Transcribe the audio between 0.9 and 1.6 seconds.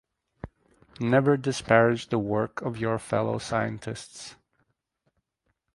Never